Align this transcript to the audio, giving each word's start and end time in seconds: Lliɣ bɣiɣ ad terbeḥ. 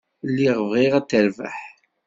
Lliɣ 0.29 0.57
bɣiɣ 0.69 0.93
ad 0.95 1.05
terbeḥ. 1.09 1.57